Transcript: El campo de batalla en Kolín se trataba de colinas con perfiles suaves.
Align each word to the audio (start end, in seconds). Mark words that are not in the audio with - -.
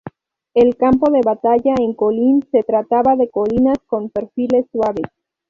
El 0.55 0.77
campo 0.77 1.11
de 1.11 1.21
batalla 1.23 1.75
en 1.77 1.93
Kolín 1.93 2.41
se 2.51 2.63
trataba 2.63 3.15
de 3.15 3.29
colinas 3.29 3.77
con 3.85 4.09
perfiles 4.09 4.65
suaves. 4.71 5.05